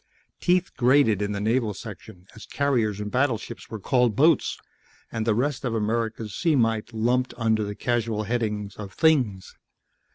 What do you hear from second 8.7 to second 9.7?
of "things."